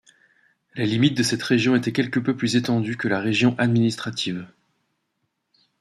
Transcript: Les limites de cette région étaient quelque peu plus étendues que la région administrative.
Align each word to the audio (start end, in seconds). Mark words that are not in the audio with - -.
Les 0.73 0.87
limites 0.87 1.15
de 1.15 1.21
cette 1.21 1.43
région 1.43 1.75
étaient 1.75 1.91
quelque 1.91 2.19
peu 2.19 2.35
plus 2.35 2.55
étendues 2.55 2.97
que 2.97 3.07
la 3.07 3.19
région 3.19 3.53
administrative. 3.59 4.47